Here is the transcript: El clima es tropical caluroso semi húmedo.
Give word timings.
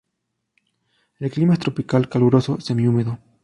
El 1.19 1.29
clima 1.29 1.53
es 1.53 1.59
tropical 1.59 2.09
caluroso 2.09 2.59
semi 2.59 2.87
húmedo. 2.87 3.19